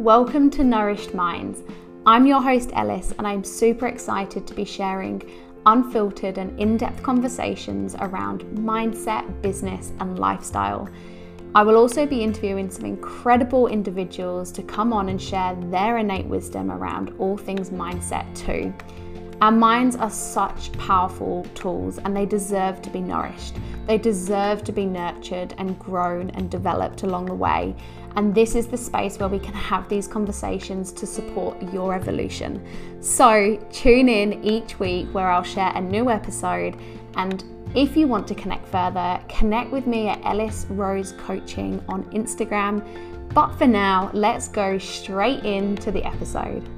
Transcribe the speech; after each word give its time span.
Welcome 0.00 0.48
to 0.52 0.64
Nourished 0.64 1.12
Minds. 1.12 1.62
I'm 2.06 2.24
your 2.24 2.40
host, 2.40 2.70
Ellis, 2.72 3.12
and 3.18 3.26
I'm 3.26 3.44
super 3.44 3.86
excited 3.86 4.46
to 4.46 4.54
be 4.54 4.64
sharing 4.64 5.22
unfiltered 5.66 6.38
and 6.38 6.58
in 6.58 6.78
depth 6.78 7.02
conversations 7.02 7.94
around 8.00 8.40
mindset, 8.44 9.42
business, 9.42 9.92
and 10.00 10.18
lifestyle. 10.18 10.88
I 11.54 11.62
will 11.64 11.76
also 11.76 12.06
be 12.06 12.24
interviewing 12.24 12.70
some 12.70 12.86
incredible 12.86 13.66
individuals 13.66 14.50
to 14.52 14.62
come 14.62 14.94
on 14.94 15.10
and 15.10 15.20
share 15.20 15.54
their 15.64 15.98
innate 15.98 16.24
wisdom 16.24 16.72
around 16.72 17.14
all 17.18 17.36
things 17.36 17.68
mindset, 17.68 18.34
too. 18.34 18.72
Our 19.40 19.52
minds 19.52 19.96
are 19.96 20.10
such 20.10 20.70
powerful 20.72 21.44
tools 21.54 21.96
and 21.96 22.14
they 22.14 22.26
deserve 22.26 22.82
to 22.82 22.90
be 22.90 23.00
nourished. 23.00 23.56
They 23.86 23.96
deserve 23.96 24.64
to 24.64 24.72
be 24.72 24.84
nurtured 24.84 25.54
and 25.56 25.78
grown 25.78 26.28
and 26.30 26.50
developed 26.50 27.04
along 27.04 27.24
the 27.24 27.34
way. 27.34 27.74
And 28.16 28.34
this 28.34 28.54
is 28.54 28.66
the 28.66 28.76
space 28.76 29.18
where 29.18 29.30
we 29.30 29.38
can 29.38 29.54
have 29.54 29.88
these 29.88 30.06
conversations 30.06 30.92
to 30.92 31.06
support 31.06 31.62
your 31.72 31.94
evolution. 31.94 32.62
So 33.00 33.56
tune 33.72 34.10
in 34.10 34.44
each 34.44 34.78
week 34.78 35.08
where 35.12 35.30
I'll 35.30 35.42
share 35.42 35.72
a 35.74 35.80
new 35.80 36.10
episode. 36.10 36.76
And 37.14 37.42
if 37.74 37.96
you 37.96 38.08
want 38.08 38.28
to 38.28 38.34
connect 38.34 38.68
further, 38.68 39.22
connect 39.30 39.70
with 39.70 39.86
me 39.86 40.08
at 40.08 40.20
Ellis 40.22 40.66
Rose 40.68 41.12
Coaching 41.12 41.82
on 41.88 42.04
Instagram. 42.12 42.84
But 43.32 43.54
for 43.56 43.66
now, 43.66 44.10
let's 44.12 44.48
go 44.48 44.76
straight 44.76 45.44
into 45.44 45.90
the 45.90 46.04
episode. 46.04 46.68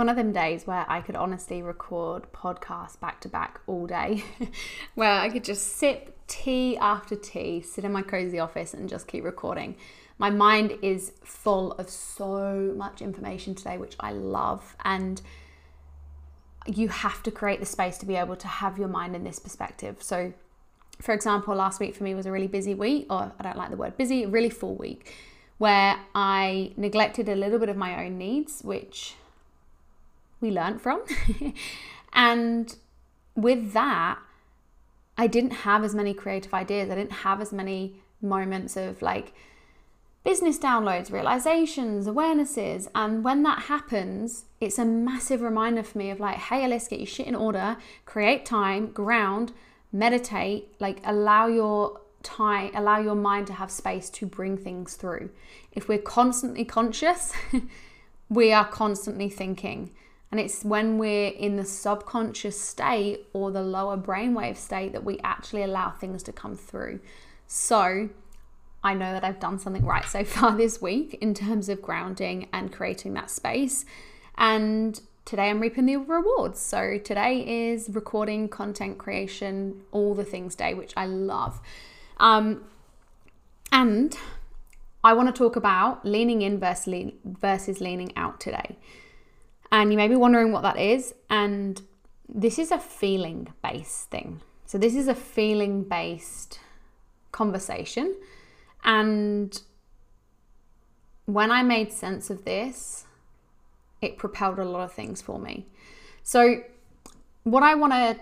One 0.00 0.08
of 0.08 0.16
them 0.16 0.32
days 0.32 0.66
where 0.66 0.86
I 0.88 1.02
could 1.02 1.14
honestly 1.14 1.62
record 1.62 2.22
podcasts 2.32 2.98
back 2.98 3.20
to 3.20 3.28
back 3.28 3.60
all 3.66 3.86
day, 3.86 4.24
where 4.94 5.12
I 5.12 5.28
could 5.28 5.44
just 5.44 5.76
sip 5.76 6.16
tea 6.26 6.78
after 6.78 7.14
tea, 7.14 7.60
sit 7.60 7.84
in 7.84 7.92
my 7.92 8.00
cozy 8.00 8.38
office, 8.38 8.72
and 8.72 8.88
just 8.88 9.06
keep 9.06 9.24
recording. 9.24 9.76
My 10.16 10.30
mind 10.30 10.78
is 10.80 11.12
full 11.22 11.72
of 11.72 11.90
so 11.90 12.72
much 12.74 13.02
information 13.02 13.54
today, 13.54 13.76
which 13.76 13.94
I 14.00 14.12
love. 14.12 14.74
And 14.86 15.20
you 16.66 16.88
have 16.88 17.22
to 17.24 17.30
create 17.30 17.60
the 17.60 17.66
space 17.66 17.98
to 17.98 18.06
be 18.06 18.16
able 18.16 18.36
to 18.36 18.48
have 18.48 18.78
your 18.78 18.88
mind 18.88 19.14
in 19.14 19.22
this 19.22 19.38
perspective. 19.38 20.02
So, 20.02 20.32
for 21.02 21.12
example, 21.12 21.54
last 21.54 21.78
week 21.78 21.94
for 21.94 22.04
me 22.04 22.14
was 22.14 22.24
a 22.24 22.32
really 22.32 22.48
busy 22.48 22.72
week, 22.72 23.04
or 23.10 23.32
I 23.38 23.42
don't 23.42 23.58
like 23.58 23.68
the 23.68 23.76
word 23.76 23.98
busy, 23.98 24.24
really 24.24 24.50
full 24.50 24.76
week, 24.76 25.14
where 25.58 25.96
I 26.14 26.72
neglected 26.78 27.28
a 27.28 27.36
little 27.36 27.58
bit 27.58 27.68
of 27.68 27.76
my 27.76 28.02
own 28.02 28.16
needs, 28.16 28.62
which 28.62 29.16
we 30.40 30.50
learned 30.50 30.80
from. 30.80 31.02
and 32.12 32.76
with 33.34 33.72
that, 33.72 34.18
I 35.16 35.26
didn't 35.26 35.50
have 35.50 35.84
as 35.84 35.94
many 35.94 36.14
creative 36.14 36.54
ideas. 36.54 36.90
I 36.90 36.94
didn't 36.94 37.12
have 37.12 37.40
as 37.40 37.52
many 37.52 37.96
moments 38.22 38.76
of 38.76 39.02
like 39.02 39.32
business 40.24 40.58
downloads, 40.58 41.10
realizations, 41.10 42.06
awarenesses. 42.06 42.88
And 42.94 43.24
when 43.24 43.42
that 43.44 43.62
happens, 43.62 44.44
it's 44.60 44.78
a 44.78 44.84
massive 44.84 45.40
reminder 45.40 45.82
for 45.82 45.98
me 45.98 46.10
of 46.10 46.20
like, 46.20 46.36
hey, 46.36 46.66
let's 46.66 46.88
get 46.88 47.00
your 47.00 47.06
shit 47.06 47.26
in 47.26 47.34
order, 47.34 47.76
create 48.04 48.44
time, 48.44 48.92
ground, 48.92 49.52
meditate, 49.92 50.74
like 50.78 51.00
allow 51.04 51.46
your 51.46 52.00
time, 52.22 52.70
allow 52.74 52.98
your 52.98 53.14
mind 53.14 53.46
to 53.46 53.54
have 53.54 53.70
space 53.70 54.10
to 54.10 54.26
bring 54.26 54.56
things 54.56 54.94
through. 54.94 55.30
If 55.72 55.88
we're 55.88 55.98
constantly 55.98 56.64
conscious, 56.64 57.32
we 58.28 58.52
are 58.52 58.66
constantly 58.66 59.30
thinking. 59.30 59.92
And 60.30 60.38
it's 60.38 60.64
when 60.64 60.98
we're 60.98 61.30
in 61.30 61.56
the 61.56 61.64
subconscious 61.64 62.60
state 62.60 63.26
or 63.32 63.50
the 63.50 63.62
lower 63.62 63.96
brainwave 63.96 64.56
state 64.56 64.92
that 64.92 65.04
we 65.04 65.18
actually 65.24 65.62
allow 65.62 65.90
things 65.90 66.22
to 66.24 66.32
come 66.32 66.56
through. 66.56 67.00
So, 67.46 68.10
I 68.82 68.94
know 68.94 69.12
that 69.12 69.24
I've 69.24 69.40
done 69.40 69.58
something 69.58 69.84
right 69.84 70.04
so 70.06 70.24
far 70.36 70.56
this 70.56 70.80
week 70.80 71.18
in 71.20 71.34
terms 71.34 71.68
of 71.68 71.82
grounding 71.82 72.48
and 72.52 72.72
creating 72.72 73.14
that 73.14 73.30
space. 73.30 73.84
And 74.38 75.00
today 75.24 75.50
I'm 75.50 75.60
reaping 75.60 75.86
the 75.86 75.96
rewards. 75.96 76.60
So, 76.60 76.98
today 76.98 77.72
is 77.72 77.88
recording, 77.90 78.48
content 78.48 78.98
creation, 78.98 79.82
all 79.90 80.14
the 80.14 80.24
things 80.24 80.54
day, 80.54 80.74
which 80.74 80.92
I 80.96 81.06
love. 81.06 81.60
Um, 82.18 82.64
and 83.72 84.16
I 85.02 85.12
want 85.14 85.34
to 85.34 85.36
talk 85.36 85.56
about 85.56 86.04
leaning 86.04 86.42
in 86.42 86.60
versus, 86.60 87.12
versus 87.24 87.80
leaning 87.80 88.16
out 88.16 88.38
today. 88.38 88.76
And 89.72 89.92
you 89.92 89.96
may 89.96 90.08
be 90.08 90.16
wondering 90.16 90.52
what 90.52 90.62
that 90.62 90.78
is. 90.78 91.14
And 91.28 91.80
this 92.28 92.58
is 92.58 92.70
a 92.70 92.78
feeling 92.78 93.48
based 93.62 94.10
thing. 94.10 94.40
So, 94.66 94.78
this 94.78 94.94
is 94.94 95.08
a 95.08 95.14
feeling 95.14 95.84
based 95.84 96.60
conversation. 97.32 98.14
And 98.84 99.60
when 101.26 101.50
I 101.50 101.62
made 101.62 101.92
sense 101.92 102.30
of 102.30 102.44
this, 102.44 103.04
it 104.00 104.16
propelled 104.16 104.58
a 104.58 104.64
lot 104.64 104.82
of 104.82 104.92
things 104.92 105.20
for 105.20 105.38
me. 105.38 105.66
So, 106.22 106.62
what 107.44 107.62
I 107.62 107.74
want 107.74 107.92
to 107.92 108.16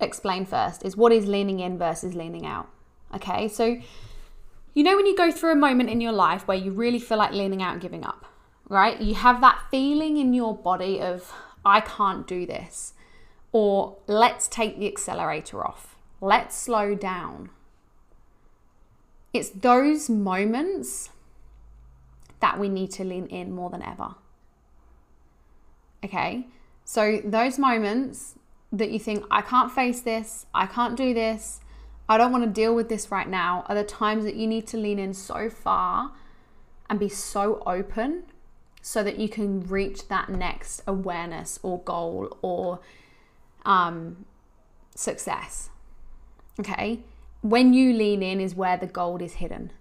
explain 0.00 0.46
first 0.46 0.84
is 0.84 0.96
what 0.96 1.12
is 1.12 1.26
leaning 1.26 1.60
in 1.60 1.78
versus 1.78 2.14
leaning 2.14 2.46
out. 2.46 2.68
Okay, 3.14 3.48
so 3.48 3.76
you 4.74 4.82
know 4.82 4.96
when 4.96 5.06
you 5.06 5.16
go 5.16 5.30
through 5.30 5.52
a 5.52 5.56
moment 5.56 5.90
in 5.90 6.00
your 6.00 6.12
life 6.12 6.48
where 6.48 6.56
you 6.56 6.72
really 6.72 6.98
feel 6.98 7.18
like 7.18 7.32
leaning 7.32 7.62
out 7.62 7.74
and 7.74 7.82
giving 7.82 8.04
up 8.04 8.24
right? 8.72 8.98
You 9.02 9.14
have 9.14 9.42
that 9.42 9.60
feeling 9.70 10.16
in 10.16 10.32
your 10.32 10.56
body 10.56 10.98
of, 10.98 11.30
I 11.62 11.80
can't 11.80 12.26
do 12.26 12.46
this. 12.46 12.94
Or 13.52 13.98
let's 14.06 14.48
take 14.48 14.78
the 14.78 14.88
accelerator 14.88 15.62
off. 15.62 15.94
Let's 16.22 16.56
slow 16.56 16.94
down. 16.94 17.50
It's 19.34 19.50
those 19.50 20.08
moments 20.08 21.10
that 22.40 22.58
we 22.58 22.70
need 22.70 22.90
to 22.92 23.04
lean 23.04 23.26
in 23.26 23.52
more 23.52 23.68
than 23.68 23.82
ever. 23.82 24.14
Okay? 26.02 26.46
So, 26.84 27.20
those 27.22 27.58
moments 27.58 28.36
that 28.72 28.90
you 28.90 28.98
think, 28.98 29.24
I 29.30 29.42
can't 29.42 29.70
face 29.70 30.00
this, 30.00 30.46
I 30.54 30.64
can't 30.64 30.96
do 30.96 31.12
this, 31.12 31.60
I 32.08 32.16
don't 32.16 32.32
want 32.32 32.44
to 32.44 32.50
deal 32.50 32.74
with 32.74 32.88
this 32.88 33.10
right 33.10 33.28
now, 33.28 33.66
are 33.68 33.74
the 33.74 33.84
times 33.84 34.24
that 34.24 34.34
you 34.34 34.46
need 34.46 34.66
to 34.68 34.78
lean 34.78 34.98
in 34.98 35.12
so 35.12 35.50
far 35.50 36.12
and 36.88 36.98
be 36.98 37.10
so 37.10 37.62
open 37.66 38.24
so 38.82 39.04
that 39.04 39.18
you 39.18 39.28
can 39.28 39.60
reach 39.60 40.08
that 40.08 40.28
next 40.28 40.82
awareness 40.86 41.58
or 41.62 41.78
goal 41.80 42.36
or 42.42 42.80
um, 43.64 44.26
success. 44.94 45.70
Okay? 46.58 47.00
When 47.40 47.72
you 47.72 47.92
lean 47.92 48.22
in 48.22 48.40
is 48.40 48.56
where 48.56 48.76
the 48.76 48.86
gold 48.86 49.22
is 49.22 49.34
hidden. 49.34 49.72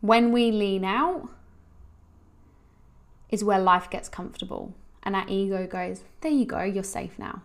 When 0.00 0.32
we 0.32 0.52
lean 0.52 0.84
out 0.84 1.28
is 3.30 3.42
where 3.42 3.58
life 3.58 3.90
gets 3.90 4.08
comfortable 4.08 4.74
and 5.02 5.16
our 5.16 5.26
ego 5.28 5.66
goes, 5.66 6.04
There 6.20 6.30
you 6.30 6.46
go, 6.46 6.62
you're 6.62 6.84
safe 6.84 7.18
now. 7.18 7.42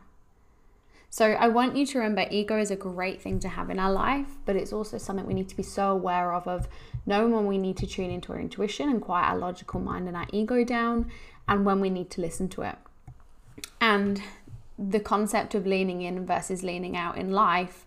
So 1.12 1.32
I 1.32 1.48
want 1.48 1.76
you 1.76 1.86
to 1.88 1.98
remember 2.00 2.26
ego 2.30 2.60
is 2.60 2.70
a 2.70 2.76
great 2.76 3.22
thing 3.22 3.40
to 3.40 3.50
have 3.50 3.70
in 3.70 3.80
our 3.80 3.92
life, 3.92 4.28
but 4.46 4.56
it's 4.56 4.72
also 4.72 4.98
something 4.98 5.26
we 5.26 5.34
need 5.34 5.50
to 5.50 5.58
be 5.58 5.64
so 5.64 5.92
aware 5.92 6.34
of 6.34 6.48
of 6.48 6.68
knowing 7.06 7.32
when 7.32 7.48
we 7.48 7.58
need 7.58 7.78
to 7.78 7.88
tune 7.88 8.12
into 8.12 8.32
our 8.32 8.40
intuition 8.40 8.90
and 8.90 9.02
quiet 9.02 9.32
our 9.32 9.38
logical 9.38 9.80
mind 9.80 10.08
and 10.08 10.16
our 10.16 10.28
ego 10.32 10.64
down 10.64 11.12
and 11.48 11.66
when 11.66 11.80
we 11.80 11.90
need 11.90 12.12
to 12.12 12.22
listen 12.22 12.48
to 12.50 12.62
it. 12.62 12.76
And 13.82 14.22
the 14.78 15.00
concept 15.00 15.56
of 15.56 15.66
leaning 15.66 16.04
in 16.04 16.26
versus 16.26 16.62
leaning 16.62 16.96
out 16.96 17.18
in 17.18 17.32
life, 17.32 17.86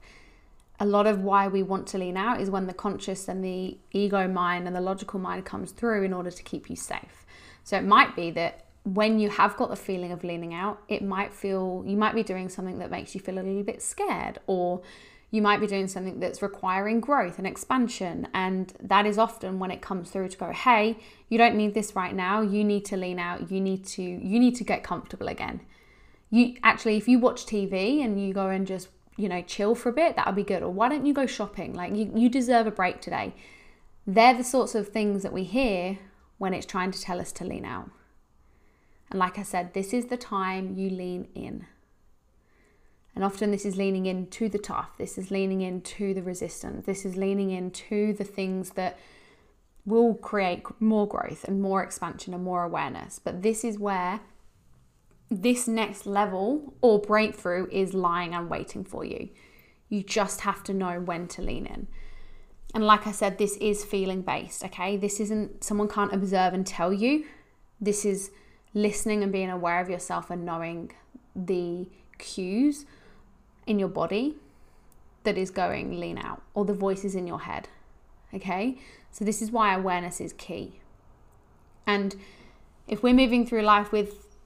a 0.81 0.84
lot 0.84 1.06
of 1.06 1.22
why 1.22 1.47
we 1.47 1.62
want 1.62 1.87
to 1.89 1.99
lean 1.99 2.16
out 2.16 2.41
is 2.41 2.50
when 2.50 2.66
the 2.66 2.75
conscious 2.75 3.28
and 3.28 3.44
the 3.44 3.78
ego 3.93 4.27
mind 4.27 4.66
and 4.66 4.75
the 4.75 4.81
logical 4.81 5.21
mind 5.21 5.44
comes 5.44 5.71
through 5.71 6.03
in 6.03 6.12
order 6.12 6.31
to 6.31 6.43
keep 6.43 6.69
you 6.69 6.75
safe. 6.75 7.25
So 7.62 7.77
it 7.77 7.84
might 7.84 8.16
be 8.16 8.33
that 8.33 8.66
when 8.84 9.20
you 9.20 9.28
have 9.31 9.56
got 9.56 9.70
the 9.70 9.76
feeling 9.76 10.10
of 10.10 10.25
leaning 10.25 10.54
out, 10.54 10.82
it 10.88 11.03
might 11.03 11.32
feel 11.32 11.84
you 11.87 11.97
might 11.97 12.15
be 12.15 12.22
doing 12.22 12.48
something 12.48 12.78
that 12.78 12.91
makes 12.91 13.15
you 13.15 13.21
feel 13.21 13.36
a 13.36 13.42
little 13.42 13.62
bit 13.62 13.80
scared, 13.80 14.39
or 14.47 14.83
you 15.30 15.41
might 15.41 15.60
be 15.60 15.66
doing 15.66 15.86
something 15.89 16.18
that's 16.18 16.42
requiring 16.42 17.01
growth 17.01 17.39
and 17.39 17.47
expansion. 17.47 18.28
And 18.34 18.72
that 18.80 19.06
is 19.06 19.18
often 19.18 19.59
when 19.59 19.71
it 19.71 19.80
comes 19.80 20.10
through 20.10 20.28
to 20.28 20.36
go, 20.36 20.53
hey, 20.53 20.98
you 21.28 21.39
don't 21.39 21.54
need 21.56 21.74
this 21.74 21.95
right 21.95 22.15
now. 22.15 22.42
You 22.42 22.65
need 22.65 22.84
to 22.86 22.97
lean 22.97 23.18
out. 23.18 23.51
You 23.51 23.60
need 23.60 23.84
to 23.86 24.03
you 24.03 24.39
need 24.39 24.56
to 24.56 24.65
get 24.65 24.83
comfortable 24.83 25.28
again. 25.28 25.60
You 26.30 26.56
actually, 26.62 26.97
if 26.97 27.09
you 27.09 27.18
watch 27.18 27.47
TV 27.47 28.04
and 28.04 28.21
you 28.21 28.34
go 28.34 28.48
and 28.48 28.66
just 28.66 28.89
you 29.16 29.28
know 29.28 29.42
chill 29.42 29.74
for 29.74 29.91
a 29.91 29.92
bit, 29.92 30.16
that 30.16 30.27
would 30.27 30.36
be 30.36 30.42
good. 30.42 30.62
Or 30.62 30.71
why 30.71 30.89
don't 30.89 31.06
you 31.06 31.15
go 31.15 31.27
shopping? 31.27 31.72
Like 31.72 31.95
you, 31.95 32.10
you 32.15 32.28
deserve 32.28 32.66
a 32.66 32.72
break 32.72 33.01
today. 33.01 33.33
They're 34.06 34.34
the 34.34 34.45
sorts 34.45 34.74
of 34.74 34.89
things 34.89 35.22
that 35.22 35.33
we 35.33 35.45
hear 35.45 35.98
when 36.39 36.53
it's 36.53 36.66
trying 36.66 36.91
to 36.91 37.01
tell 37.01 37.21
us 37.21 37.30
to 37.33 37.45
lean 37.45 37.65
out. 37.65 37.89
And 39.12 39.18
like 39.18 39.38
I 39.38 39.42
said, 39.42 39.74
this 39.74 39.92
is 39.92 40.06
the 40.06 40.16
time 40.16 40.74
you 40.74 40.88
lean 40.88 41.28
in. 41.34 41.66
And 43.14 43.22
often 43.22 43.50
this 43.50 43.66
is 43.66 43.76
leaning 43.76 44.06
into 44.06 44.48
the 44.48 44.59
tough, 44.59 44.97
this 44.97 45.18
is 45.18 45.30
leaning 45.30 45.60
into 45.60 46.14
the 46.14 46.22
resistance, 46.22 46.86
this 46.86 47.04
is 47.04 47.14
leaning 47.14 47.50
into 47.50 48.14
the 48.14 48.24
things 48.24 48.70
that 48.70 48.98
will 49.84 50.14
create 50.14 50.64
more 50.80 51.06
growth 51.06 51.44
and 51.44 51.60
more 51.60 51.82
expansion 51.82 52.32
and 52.32 52.42
more 52.42 52.64
awareness. 52.64 53.18
But 53.18 53.42
this 53.42 53.64
is 53.64 53.78
where 53.78 54.20
this 55.30 55.68
next 55.68 56.06
level 56.06 56.72
or 56.80 56.98
breakthrough 56.98 57.68
is 57.70 57.92
lying 57.92 58.32
and 58.32 58.48
waiting 58.48 58.82
for 58.82 59.04
you. 59.04 59.28
You 59.91 60.03
just 60.03 60.41
have 60.41 60.65
to 60.65 60.72
know 60.72 61.00
when 61.00 61.28
to 61.28 61.42
lean 61.42 61.66
in. 61.66 61.86
And 62.74 62.86
like 62.86 63.06
I 63.06 63.12
said, 63.12 63.36
this 63.36 63.58
is 63.58 63.84
feeling 63.84 64.22
based, 64.22 64.65
okay? 64.65 64.97
This 64.97 65.20
isn't 65.20 65.62
someone 65.62 65.88
can't 65.88 66.15
observe 66.15 66.54
and 66.54 66.66
tell 66.66 66.94
you. 66.94 67.26
This 67.78 68.06
is 68.06 68.30
listening 68.74 69.22
and 69.22 69.33
being 69.33 69.51
aware 69.51 69.80
of 69.80 69.91
yourself 69.91 70.30
and 70.30 70.45
knowing 70.45 70.92
the 71.34 71.86
cues 72.19 72.86
in 73.66 73.78
your 73.78 73.89
body 73.89 74.36
that 75.24 75.39
is 75.39 75.51
going 75.51 76.01
lean 76.01 76.19
out 76.19 76.42
or 76.54 76.65
the 76.65 76.74
voices 76.74 77.15
in 77.15 77.27
your 77.27 77.41
head. 77.41 77.69
Okay? 78.34 78.78
So 79.10 79.24
this 79.24 79.42
is 79.42 79.51
why 79.51 79.74
awareness 79.74 80.21
is 80.21 80.33
key. 80.33 80.80
And 81.86 82.16
if 82.89 83.03
we're 83.03 83.15
moving 83.15 83.47
through 83.47 83.63
life 83.63 83.92
with 83.92 84.36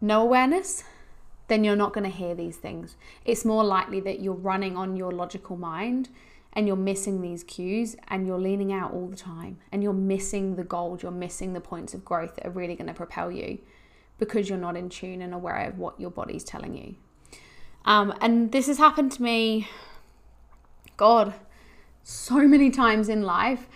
no 0.00 0.22
awareness, 0.22 0.84
then 1.48 1.62
you're 1.62 1.76
not 1.76 1.92
going 1.92 2.04
to 2.04 2.16
hear 2.16 2.34
these 2.34 2.56
things. 2.56 2.96
It's 3.24 3.44
more 3.44 3.64
likely 3.64 4.00
that 4.00 4.20
you're 4.20 4.34
running 4.34 4.76
on 4.76 4.96
your 4.96 5.12
logical 5.12 5.56
mind 5.56 6.08
and 6.54 6.66
you're 6.66 6.76
missing 6.76 7.20
these 7.20 7.44
cues 7.44 7.96
and 8.08 8.26
you're 8.26 8.38
leaning 8.38 8.72
out 8.72 8.92
all 8.92 9.08
the 9.08 9.16
time 9.16 9.58
and 9.70 9.82
you're 9.82 9.92
missing 9.92 10.56
the 10.56 10.64
gold, 10.64 11.02
you're 11.02 11.12
missing 11.12 11.52
the 11.52 11.60
points 11.60 11.92
of 11.94 12.04
growth 12.04 12.36
that 12.36 12.46
are 12.46 12.50
really 12.50 12.76
going 12.76 12.86
to 12.86 12.94
propel 12.94 13.30
you 13.30 13.58
because 14.18 14.48
you're 14.48 14.58
not 14.58 14.76
in 14.76 14.88
tune 14.88 15.20
and 15.22 15.34
aware 15.34 15.68
of 15.68 15.78
what 15.78 15.98
your 16.00 16.10
body's 16.10 16.44
telling 16.44 16.76
you. 16.76 16.94
Um, 17.84 18.14
and 18.20 18.52
this 18.52 18.66
has 18.66 18.78
happened 18.78 19.12
to 19.12 19.22
me, 19.22 19.68
God, 20.96 21.34
so 22.02 22.46
many 22.48 22.70
times 22.70 23.08
in 23.08 23.22
life. 23.22 23.66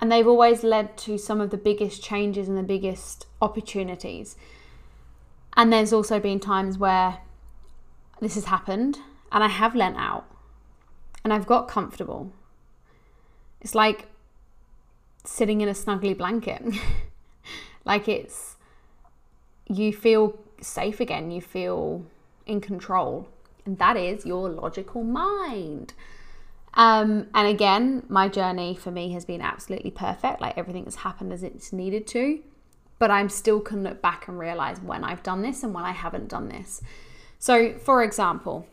And 0.00 0.10
they've 0.10 0.26
always 0.26 0.64
led 0.64 0.96
to 0.98 1.16
some 1.16 1.40
of 1.40 1.50
the 1.50 1.56
biggest 1.56 2.02
changes 2.02 2.48
and 2.48 2.58
the 2.58 2.62
biggest 2.62 3.26
opportunities. 3.40 4.36
And 5.56 5.72
there's 5.72 5.92
also 5.92 6.18
been 6.18 6.40
times 6.40 6.78
where 6.78 7.18
this 8.20 8.34
has 8.34 8.46
happened 8.46 8.98
and 9.30 9.44
I 9.44 9.48
have 9.48 9.74
lent 9.74 9.96
out 9.96 10.26
and 11.22 11.32
I've 11.32 11.46
got 11.46 11.68
comfortable. 11.68 12.32
It's 13.60 13.74
like 13.74 14.08
sitting 15.24 15.60
in 15.60 15.68
a 15.68 15.72
snuggly 15.72 16.16
blanket. 16.16 16.62
like 17.84 18.08
it's, 18.08 18.53
you 19.68 19.92
feel 19.92 20.38
safe 20.60 21.00
again, 21.00 21.30
you 21.30 21.40
feel 21.40 22.04
in 22.46 22.60
control. 22.60 23.28
And 23.64 23.78
that 23.78 23.96
is 23.96 24.26
your 24.26 24.48
logical 24.48 25.02
mind. 25.02 25.94
Um, 26.74 27.28
and 27.34 27.48
again, 27.48 28.04
my 28.08 28.28
journey 28.28 28.74
for 28.74 28.90
me 28.90 29.12
has 29.12 29.24
been 29.24 29.40
absolutely 29.40 29.90
perfect. 29.90 30.40
Like 30.40 30.58
everything 30.58 30.84
has 30.84 30.96
happened 30.96 31.32
as 31.32 31.42
it's 31.42 31.72
needed 31.72 32.06
to. 32.08 32.40
But 32.98 33.10
I'm 33.10 33.28
still 33.28 33.60
can 33.60 33.82
look 33.82 34.02
back 34.02 34.28
and 34.28 34.38
realize 34.38 34.80
when 34.80 35.04
I've 35.04 35.22
done 35.22 35.42
this 35.42 35.62
and 35.62 35.74
when 35.74 35.84
I 35.84 35.92
haven't 35.92 36.28
done 36.28 36.48
this. 36.48 36.80
So, 37.38 37.74
for 37.78 38.02
example, 38.02 38.66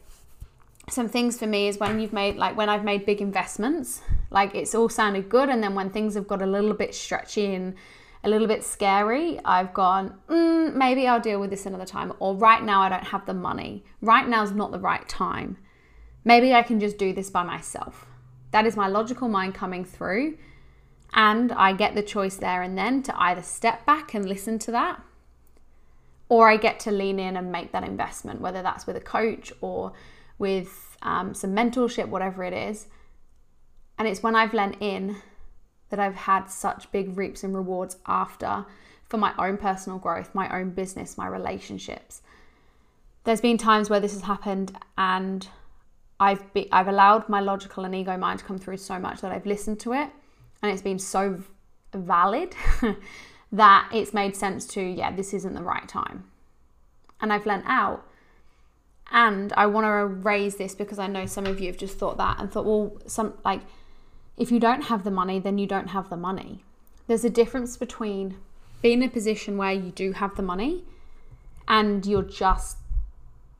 some 0.90 1.10
things 1.10 1.38
for 1.38 1.48
me 1.48 1.68
is 1.68 1.78
when 1.78 2.00
you've 2.00 2.14
made 2.14 2.38
like 2.38 2.56
when 2.56 2.70
I've 2.70 2.84
made 2.84 3.06
big 3.06 3.22
investments, 3.22 4.02
like 4.30 4.56
it's 4.56 4.76
all 4.76 4.90
sounded 4.90 5.30
good, 5.30 5.50
and 5.50 5.64
then 5.64 5.76
when 5.76 5.90
things 5.90 6.16
have 6.16 6.28
got 6.28 6.42
a 6.42 6.46
little 6.46 6.74
bit 6.74 6.94
stretchy 6.94 7.54
and 7.54 7.76
a 8.24 8.30
little 8.30 8.48
bit 8.48 8.64
scary, 8.64 9.40
I've 9.44 9.74
gone, 9.74 10.20
mm, 10.28 10.74
maybe 10.76 11.08
I'll 11.08 11.20
deal 11.20 11.40
with 11.40 11.50
this 11.50 11.66
another 11.66 11.86
time, 11.86 12.14
or 12.20 12.36
right 12.36 12.64
now 12.64 12.82
I 12.82 12.90
don't 12.90 13.08
have 13.08 13.26
the 13.26 13.34
money. 13.34 13.84
Right 14.02 14.28
now 14.28 14.44
is 14.44 14.52
not 14.52 14.72
the 14.72 14.80
right 14.80 15.08
time. 15.10 15.58
Maybe 16.24 16.54
I 16.54 16.62
can 16.62 16.80
just 16.80 16.98
do 16.98 17.14
this 17.14 17.32
by 17.32 17.44
myself. 17.44 18.06
That 18.52 18.68
is 18.68 18.76
my 18.76 18.88
logical 18.88 19.28
mind 19.28 19.56
coming 19.56 19.84
through, 19.84 20.38
and 21.14 21.52
I 21.52 21.74
get 21.74 21.96
the 21.96 22.04
choice 22.04 22.36
there 22.36 22.62
and 22.62 22.78
then 22.78 23.02
to 23.04 23.22
either 23.22 23.42
step 23.42 23.86
back 23.86 24.14
and 24.14 24.28
listen 24.28 24.60
to 24.60 24.72
that, 24.72 25.02
or 26.30 26.48
I 26.48 26.58
get 26.58 26.80
to 26.82 26.92
lean 26.92 27.20
in 27.20 27.36
and 27.36 27.52
make 27.52 27.72
that 27.72 27.84
investment, 27.84 28.40
whether 28.40 28.62
that's 28.62 28.86
with 28.86 28.96
a 28.98 29.02
coach 29.02 29.52
or 29.62 29.94
with 30.38 30.96
um, 31.02 31.34
some 31.34 31.56
mentorship, 31.56 32.08
whatever 32.08 32.44
it 32.44 32.54
is. 32.54 32.88
And 33.98 34.08
it's 34.08 34.24
when 34.24 34.36
I've 34.36 34.54
lent 34.54 34.78
in 34.80 35.18
that 35.92 36.00
I've 36.00 36.16
had 36.16 36.46
such 36.46 36.92
big 36.92 37.16
reaps 37.18 37.44
and 37.44 37.54
rewards 37.54 37.98
after 38.08 38.66
for 39.08 39.18
my 39.18 39.34
own 39.38 39.58
personal 39.58 40.00
growth, 40.00 40.34
my 40.34 40.50
own 40.58 40.72
business, 40.72 41.18
my 41.18 41.28
relationships. 41.28 42.22
There's 43.26 43.42
been 43.42 43.58
times 43.58 43.90
where 43.90 44.00
this 44.00 44.14
has 44.14 44.24
happened 44.24 44.76
and 44.98 45.48
I've 46.20 46.52
be, 46.54 46.72
I've 46.72 46.88
allowed 46.88 47.30
my 47.30 47.42
logical 47.42 47.84
and 47.84 47.94
ego 47.94 48.18
mind 48.18 48.40
to 48.40 48.46
come 48.46 48.58
through 48.58 48.78
so 48.78 48.98
much 48.98 49.22
that 49.22 49.32
I've 49.32 49.46
listened 49.46 49.80
to 49.82 49.94
it 49.94 50.10
and 50.64 50.72
it's 50.72 50.82
been 50.82 50.98
so 50.98 51.44
valid 51.94 52.56
that 53.52 53.90
it's 53.94 54.14
made 54.14 54.36
sense 54.36 54.66
to 54.68 54.82
yeah, 54.82 55.12
this 55.12 55.34
isn't 55.34 55.54
the 55.54 55.62
right 55.62 55.88
time. 55.88 56.24
And 57.20 57.34
I've 57.34 57.46
lent 57.46 57.66
out 57.68 58.08
and 59.12 59.52
I 59.54 59.66
want 59.66 59.86
to 59.86 60.06
raise 60.06 60.56
this 60.56 60.74
because 60.74 61.00
I 61.00 61.08
know 61.08 61.26
some 61.26 61.46
of 61.46 61.60
you 61.60 61.68
have 61.68 61.78
just 61.78 61.98
thought 61.98 62.18
that 62.18 62.40
and 62.40 62.50
thought, 62.50 62.66
well, 62.66 62.98
some 63.08 63.34
like 63.44 63.62
if 64.38 64.51
you 64.51 64.60
don't 64.60 64.83
have 64.83 65.04
the 65.04 65.12
money, 65.12 65.39
then 65.39 65.57
you 65.57 65.68
don't 65.68 65.89
have 65.89 66.10
the 66.10 66.18
money. 66.18 66.63
There's 67.07 67.25
a 67.25 67.30
difference 67.30 67.78
between 67.78 68.38
being 68.81 69.01
in 69.01 69.10
a 69.10 69.12
position 69.12 69.57
where 69.57 69.72
you 69.72 69.92
do 69.92 70.13
have 70.13 70.36
the 70.36 70.42
money 70.42 70.83
and 71.68 72.06
you're 72.06 72.24
just 72.24 72.78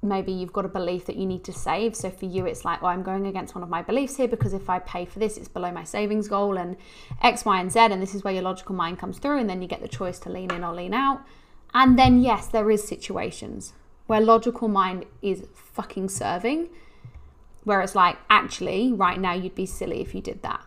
maybe 0.04 0.32
you've 0.32 0.54
got 0.54 0.66
a 0.66 0.70
belief 0.70 1.06
that 1.06 1.16
you 1.16 1.26
need 1.26 1.44
to 1.44 1.54
save. 1.54 1.96
So 1.96 2.10
for 2.10 2.26
you, 2.26 2.46
it's 2.46 2.66
like, 2.66 2.82
well, 2.82 2.92
I'm 2.92 3.04
going 3.04 3.28
against 3.28 3.54
one 3.54 3.64
of 3.64 3.70
my 3.70 3.82
beliefs 3.82 4.18
here 4.18 4.28
because 4.28 4.54
if 4.54 4.70
I 4.70 4.80
pay 4.80 5.06
for 5.06 5.20
this, 5.20 5.38
it's 5.38 5.48
below 5.48 5.72
my 5.72 5.84
savings 5.84 6.28
goal 6.28 6.58
and 6.58 6.76
X, 7.22 7.46
Y, 7.46 7.60
and 7.60 7.72
Z. 7.72 7.80
And 7.80 8.02
this 8.02 8.16
is 8.16 8.24
where 8.24 8.34
your 8.34 8.44
logical 8.44 8.76
mind 8.76 8.98
comes 8.98 9.20
through. 9.20 9.38
And 9.38 9.50
then 9.50 9.62
you 9.62 9.68
get 9.68 9.82
the 9.82 9.88
choice 9.88 10.18
to 10.20 10.30
lean 10.30 10.52
in 10.52 10.64
or 10.64 10.74
lean 10.74 10.94
out. 10.94 11.22
And 11.74 11.98
then, 11.98 12.22
yes, 12.22 12.48
there 12.48 12.70
is 12.72 12.86
situations 12.86 13.74
where 14.08 14.20
logical 14.20 14.68
mind 14.68 15.06
is 15.22 15.46
fucking 15.54 16.10
serving. 16.10 16.70
Whereas, 17.64 17.96
like, 17.96 18.18
actually, 18.30 18.92
right 18.92 19.20
now, 19.20 19.34
you'd 19.34 19.56
be 19.56 19.66
silly 19.66 20.02
if 20.02 20.16
you 20.16 20.22
did 20.22 20.42
that. 20.42 20.66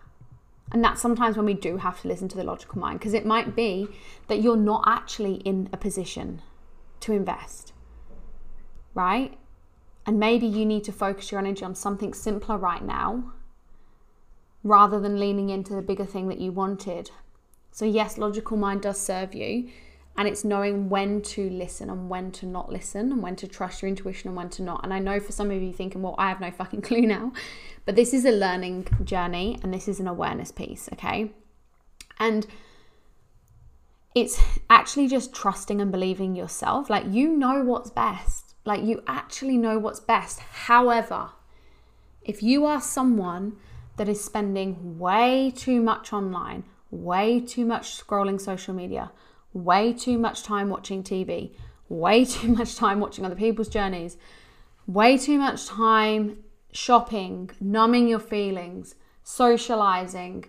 And 0.73 0.82
that's 0.82 1.00
sometimes 1.00 1.37
when 1.37 1.46
we 1.46 1.55
do 1.55 1.76
have 1.76 2.00
to 2.02 2.08
listen 2.08 2.29
to 2.29 2.37
the 2.37 2.44
logical 2.44 2.81
mind 2.81 2.99
because 2.99 3.14
it 3.14 3.26
might 3.26 3.55
be 3.55 3.87
that 4.29 4.41
you're 4.41 4.56
not 4.56 4.85
actually 4.87 5.35
in 5.37 5.69
a 5.73 5.76
position 5.76 6.43
to 7.00 7.12
invest, 7.12 7.73
right? 8.94 9.38
And 10.06 10.19
maybe 10.19 10.46
you 10.46 10.67
need 10.67 10.85
to 10.85 10.93
focus 10.93 11.31
your 11.31 11.38
energy 11.38 11.64
on 11.64 11.75
something 11.75 12.12
simpler 12.12 12.56
right 12.56 12.85
now 12.85 13.32
rather 14.64 14.99
than 14.99 15.20
leaning 15.20 15.50
into 15.50 15.75
the 15.75 15.82
bigger 15.82 16.06
thing 16.06 16.29
that 16.29 16.41
you 16.41 16.50
wanted. 16.50 17.11
So, 17.70 17.85
yes, 17.85 18.19
logical 18.19 18.56
mind 18.56 18.82
does 18.82 18.99
serve 18.99 19.35
you, 19.35 19.69
and 20.16 20.28
it's 20.28 20.44
knowing 20.44 20.88
when 20.88 21.22
to 21.22 21.50
listen 21.50 21.90
and 21.90 22.08
when 22.08 22.31
to 22.32 22.46
not 22.46 22.70
listen 22.70 23.11
and 23.11 23.22
when 23.22 23.34
to 23.37 23.49
trust 23.49 23.82
your 23.82 23.88
intuition 23.88 24.28
and 24.28 24.37
when 24.37 24.49
to 24.50 24.62
not. 24.62 24.84
And 24.84 24.94
I 24.94 25.00
know 25.00 25.19
for 25.19 25.32
some 25.32 25.50
of 25.50 25.61
you 25.61 25.72
thinking, 25.72 26.02
well, 26.02 26.14
I 26.19 26.28
have 26.28 26.41
no 26.41 26.50
fucking 26.50 26.82
clue 26.88 27.03
now, 27.03 27.32
but 27.84 27.96
this 27.96 28.15
is 28.15 28.24
a 28.24 28.31
learning 28.31 28.86
journey 29.03 29.58
and 29.62 29.74
this 29.74 29.88
is 29.88 29.98
an 29.98 30.06
awareness 30.06 30.53
piece, 30.53 30.88
okay? 30.93 31.32
And 32.20 32.46
it's 34.15 34.41
actually 34.70 35.08
just 35.08 35.34
trusting 35.34 35.81
and 35.81 35.91
believing 35.91 36.36
yourself. 36.36 36.88
Like 36.88 37.05
you 37.08 37.29
know 37.36 37.62
what's 37.62 37.91
best. 37.91 38.55
Like 38.65 38.84
you 38.84 39.03
actually 39.08 39.56
know 39.56 39.79
what's 39.79 40.00
best. 40.00 40.38
However, 40.38 41.31
if 42.22 42.43
you 42.43 42.65
are 42.65 42.81
someone 42.81 43.56
that 43.96 44.08
is 44.08 44.22
spending 44.22 44.98
way 44.98 45.53
too 45.55 45.81
much 45.81 46.12
online, 46.12 46.65
way 46.91 47.41
too 47.41 47.65
much 47.65 48.00
scrolling 48.00 48.41
social 48.41 48.74
media, 48.74 49.10
way 49.55 49.93
too 49.93 50.19
much 50.19 50.43
time 50.43 50.69
watching 50.69 51.03
TV, 51.03 51.55
way 51.89 52.25
too 52.27 52.49
much 52.49 52.77
time 52.77 53.01
watching 53.01 53.25
other 53.25 53.34
people's 53.34 53.69
journeys, 53.69 54.19
way 54.87 55.17
too 55.17 55.39
much 55.39 55.67
time 55.67 56.44
shopping, 56.73 57.51
numbing 57.61 58.08
your 58.08 58.19
feelings, 58.19 58.96
socializing, 59.23 60.44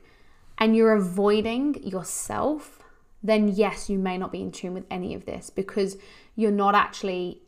and 0.58 0.76
you're 0.76 0.94
avoiding 0.94 1.82
yourself, 1.84 2.80
then 3.24 3.48
yes, 3.48 3.90
you 3.90 3.98
may 3.98 4.18
not 4.18 4.32
be 4.32 4.42
in 4.42 4.52
tune 4.52 4.74
with 4.74 4.86
any 4.90 5.14
of 5.14 5.26
this 5.26 5.50
because 5.50 5.98
you're 6.36 6.52
not 6.52 6.76
actually, 6.76 7.42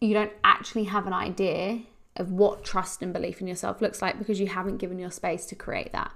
you 0.00 0.14
don't 0.14 0.32
actually 0.44 0.84
have 0.84 1.06
an 1.06 1.12
idea 1.12 1.80
of 2.16 2.32
what 2.32 2.64
trust 2.64 3.02
and 3.02 3.12
belief 3.12 3.40
in 3.40 3.46
yourself 3.46 3.80
looks 3.80 4.02
like 4.02 4.18
because 4.18 4.40
you 4.40 4.48
haven't 4.48 4.78
given 4.78 4.98
your 4.98 5.10
space 5.10 5.46
to 5.46 5.54
create 5.54 5.92
that. 5.92 6.12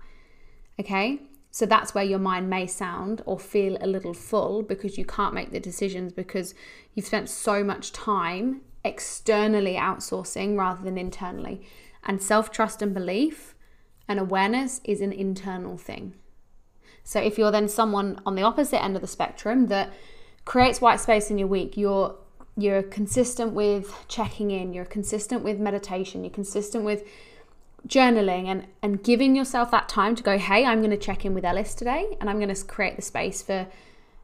Okay? 0.80 1.20
So 1.54 1.66
that's 1.66 1.94
where 1.94 2.02
your 2.02 2.18
mind 2.18 2.48
may 2.48 2.66
sound 2.66 3.20
or 3.26 3.38
feel 3.38 3.76
a 3.82 3.86
little 3.86 4.14
full 4.14 4.62
because 4.62 4.96
you 4.96 5.04
can't 5.04 5.34
make 5.34 5.52
the 5.52 5.60
decisions 5.60 6.10
because 6.14 6.54
you've 6.94 7.06
spent 7.06 7.28
so 7.28 7.62
much 7.62 7.92
time 7.92 8.62
externally 8.82 9.74
outsourcing 9.74 10.56
rather 10.56 10.82
than 10.82 10.96
internally. 10.96 11.60
And 12.04 12.22
self 12.22 12.50
trust 12.50 12.80
and 12.80 12.94
belief 12.94 13.54
and 14.08 14.18
awareness 14.18 14.80
is 14.84 15.02
an 15.02 15.12
internal 15.12 15.76
thing. 15.76 16.14
So 17.04 17.20
if 17.20 17.36
you're 17.36 17.50
then 17.50 17.68
someone 17.68 18.18
on 18.24 18.34
the 18.34 18.42
opposite 18.42 18.82
end 18.82 18.96
of 18.96 19.02
the 19.02 19.06
spectrum 19.06 19.66
that 19.66 19.92
creates 20.46 20.80
white 20.80 21.00
space 21.00 21.30
in 21.30 21.36
your 21.36 21.48
week, 21.48 21.76
you're 21.76 22.16
you're 22.56 22.82
consistent 22.82 23.52
with 23.52 23.94
checking 24.08 24.50
in, 24.50 24.72
you're 24.72 24.86
consistent 24.86 25.42
with 25.42 25.58
meditation, 25.58 26.24
you're 26.24 26.32
consistent 26.32 26.84
with 26.84 27.04
journaling 27.88 28.46
and, 28.46 28.66
and 28.82 29.02
giving 29.02 29.34
yourself 29.34 29.70
that 29.70 29.88
time 29.88 30.14
to 30.14 30.22
go, 30.22 30.38
hey, 30.38 30.64
I'm 30.64 30.78
going 30.78 30.90
to 30.90 30.96
check 30.96 31.24
in 31.24 31.34
with 31.34 31.44
Ellis 31.44 31.74
today 31.74 32.16
and 32.20 32.30
I'm 32.30 32.38
going 32.38 32.54
to 32.54 32.64
create 32.64 32.96
the 32.96 33.02
space 33.02 33.42
for 33.42 33.66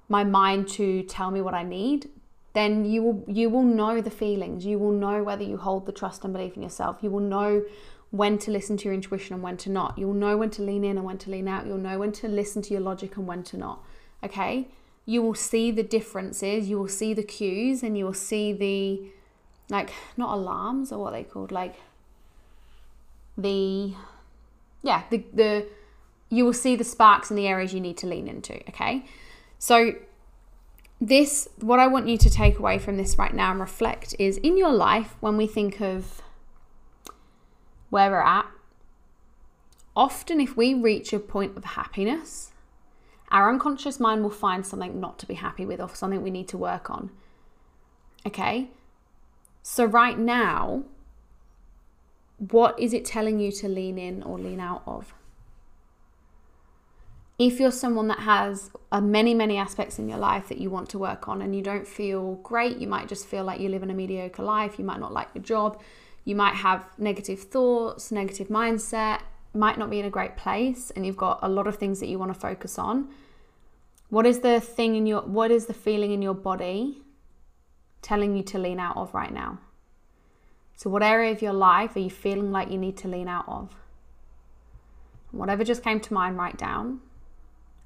my 0.08 0.24
mind 0.24 0.68
to 0.68 1.02
tell 1.02 1.30
me 1.30 1.40
what 1.40 1.54
I 1.54 1.62
need, 1.62 2.08
then 2.54 2.84
you 2.84 3.02
will 3.02 3.24
you 3.28 3.50
will 3.50 3.62
know 3.62 4.00
the 4.00 4.10
feelings. 4.10 4.64
You 4.64 4.78
will 4.78 4.92
know 4.92 5.22
whether 5.22 5.42
you 5.42 5.58
hold 5.58 5.86
the 5.86 5.92
trust 5.92 6.24
and 6.24 6.32
belief 6.32 6.56
in 6.56 6.62
yourself. 6.62 6.96
You 7.02 7.10
will 7.10 7.20
know 7.20 7.62
when 8.10 8.38
to 8.38 8.50
listen 8.50 8.76
to 8.78 8.84
your 8.86 8.94
intuition 8.94 9.34
and 9.34 9.42
when 9.42 9.58
to 9.58 9.70
not. 9.70 9.98
You'll 9.98 10.14
know 10.14 10.36
when 10.38 10.50
to 10.50 10.62
lean 10.62 10.82
in 10.82 10.96
and 10.96 11.04
when 11.04 11.18
to 11.18 11.30
lean 11.30 11.46
out. 11.46 11.66
You'll 11.66 11.76
know 11.76 11.98
when 11.98 12.12
to 12.12 12.28
listen 12.28 12.62
to 12.62 12.72
your 12.72 12.80
logic 12.80 13.16
and 13.16 13.26
when 13.26 13.42
to 13.44 13.58
not. 13.58 13.84
Okay? 14.24 14.68
You 15.04 15.22
will 15.22 15.34
see 15.34 15.70
the 15.70 15.82
differences, 15.82 16.68
you 16.68 16.78
will 16.78 16.88
see 16.88 17.14
the 17.14 17.22
cues, 17.22 17.82
and 17.82 17.96
you 17.96 18.04
will 18.04 18.12
see 18.12 18.52
the, 18.52 19.10
like, 19.70 19.90
not 20.18 20.34
alarms 20.34 20.92
or 20.92 20.98
what 20.98 21.12
they 21.12 21.24
called, 21.24 21.50
like, 21.50 21.76
the, 23.38 23.94
yeah, 24.82 25.04
the, 25.10 25.24
the, 25.32 25.66
you 26.28 26.44
will 26.44 26.52
see 26.52 26.76
the 26.76 26.84
sparks 26.84 27.30
in 27.30 27.36
the 27.36 27.46
areas 27.46 27.72
you 27.72 27.80
need 27.80 27.96
to 27.98 28.06
lean 28.06 28.28
into. 28.28 28.56
Okay? 28.68 29.06
So, 29.58 29.94
this, 31.00 31.48
what 31.60 31.78
I 31.78 31.86
want 31.86 32.08
you 32.08 32.18
to 32.18 32.28
take 32.28 32.58
away 32.58 32.78
from 32.78 32.96
this 32.96 33.16
right 33.16 33.32
now 33.32 33.52
and 33.52 33.60
reflect 33.60 34.16
is 34.18 34.36
in 34.38 34.58
your 34.58 34.72
life, 34.72 35.14
when 35.20 35.36
we 35.36 35.46
think 35.46 35.80
of 35.80 36.20
where 37.88 38.10
we're 38.10 38.20
at, 38.20 38.46
often 39.96 40.40
if 40.40 40.56
we 40.56 40.74
reach 40.74 41.12
a 41.12 41.20
point 41.20 41.56
of 41.56 41.64
happiness, 41.64 42.50
our 43.30 43.48
unconscious 43.48 44.00
mind 44.00 44.22
will 44.22 44.30
find 44.30 44.66
something 44.66 44.98
not 44.98 45.18
to 45.20 45.26
be 45.26 45.34
happy 45.34 45.64
with 45.64 45.80
or 45.80 45.94
something 45.94 46.22
we 46.22 46.30
need 46.30 46.48
to 46.48 46.58
work 46.58 46.90
on. 46.90 47.10
Okay? 48.26 48.70
So, 49.62 49.84
right 49.84 50.18
now, 50.18 50.82
what 52.38 52.78
is 52.78 52.92
it 52.92 53.04
telling 53.04 53.40
you 53.40 53.50
to 53.52 53.68
lean 53.68 53.98
in 53.98 54.22
or 54.22 54.38
lean 54.38 54.60
out 54.60 54.82
of? 54.86 55.14
If 57.38 57.60
you're 57.60 57.70
someone 57.70 58.08
that 58.08 58.20
has 58.20 58.70
uh, 58.90 59.00
many, 59.00 59.32
many 59.32 59.58
aspects 59.58 59.98
in 59.98 60.08
your 60.08 60.18
life 60.18 60.48
that 60.48 60.58
you 60.58 60.70
want 60.70 60.88
to 60.90 60.98
work 60.98 61.28
on 61.28 61.40
and 61.42 61.54
you 61.54 61.62
don't 61.62 61.86
feel 61.86 62.34
great, 62.36 62.78
you 62.78 62.88
might 62.88 63.06
just 63.08 63.26
feel 63.26 63.44
like 63.44 63.60
you 63.60 63.68
live 63.68 63.82
in 63.82 63.90
a 63.90 63.94
mediocre 63.94 64.42
life, 64.42 64.78
you 64.78 64.84
might 64.84 64.98
not 64.98 65.12
like 65.12 65.28
your 65.34 65.44
job, 65.44 65.80
you 66.24 66.34
might 66.34 66.54
have 66.54 66.84
negative 66.98 67.40
thoughts, 67.40 68.10
negative 68.10 68.48
mindset, 68.48 69.20
might 69.54 69.78
not 69.78 69.88
be 69.88 70.00
in 70.00 70.04
a 70.04 70.10
great 70.10 70.36
place, 70.36 70.90
and 70.94 71.06
you've 71.06 71.16
got 71.16 71.38
a 71.42 71.48
lot 71.48 71.66
of 71.66 71.76
things 71.76 72.00
that 72.00 72.08
you 72.08 72.18
want 72.18 72.32
to 72.32 72.38
focus 72.38 72.78
on. 72.78 73.08
What 74.10 74.26
is 74.26 74.40
the 74.40 74.60
thing 74.60 74.96
in 74.96 75.06
your 75.06 75.22
what 75.22 75.50
is 75.50 75.66
the 75.66 75.74
feeling 75.74 76.12
in 76.12 76.22
your 76.22 76.34
body 76.34 77.02
telling 78.02 78.36
you 78.36 78.42
to 78.44 78.58
lean 78.58 78.80
out 78.80 78.96
of 78.96 79.14
right 79.14 79.32
now? 79.32 79.58
So 80.78 80.88
what 80.88 81.02
area 81.02 81.32
of 81.32 81.42
your 81.42 81.52
life 81.52 81.96
are 81.96 81.98
you 81.98 82.08
feeling 82.08 82.52
like 82.52 82.70
you 82.70 82.78
need 82.78 82.96
to 82.98 83.08
lean 83.08 83.26
out 83.26 83.46
of? 83.48 83.74
Whatever 85.32 85.64
just 85.64 85.82
came 85.82 85.98
to 85.98 86.14
mind, 86.14 86.36
write 86.36 86.56
down. 86.56 87.00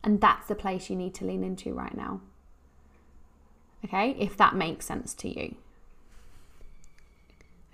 And 0.04 0.20
that's 0.20 0.46
the 0.46 0.54
place 0.54 0.90
you 0.90 0.96
need 0.96 1.14
to 1.14 1.24
lean 1.24 1.42
into 1.42 1.72
right 1.72 1.96
now. 1.96 2.20
Okay, 3.82 4.10
if 4.18 4.36
that 4.36 4.54
makes 4.54 4.84
sense 4.84 5.14
to 5.14 5.28
you. 5.28 5.54